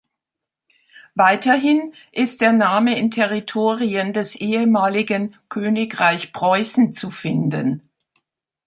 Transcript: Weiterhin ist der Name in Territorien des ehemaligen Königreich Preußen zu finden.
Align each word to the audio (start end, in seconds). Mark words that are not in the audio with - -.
Weiterhin 1.13 1.93
ist 2.11 2.41
der 2.41 2.53
Name 2.53 2.97
in 2.97 3.11
Territorien 3.11 4.13
des 4.13 4.35
ehemaligen 4.35 5.35
Königreich 5.47 6.33
Preußen 6.33 6.91
zu 6.91 7.11
finden. 7.11 7.83